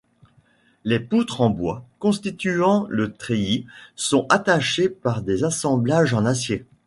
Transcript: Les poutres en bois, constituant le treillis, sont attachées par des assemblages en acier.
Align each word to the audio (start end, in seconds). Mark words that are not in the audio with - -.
Les 0.83 0.99
poutres 0.99 1.41
en 1.41 1.51
bois, 1.51 1.85
constituant 1.99 2.87
le 2.89 3.13
treillis, 3.13 3.67
sont 3.95 4.25
attachées 4.29 4.89
par 4.89 5.21
des 5.21 5.43
assemblages 5.43 6.15
en 6.15 6.25
acier. 6.25 6.65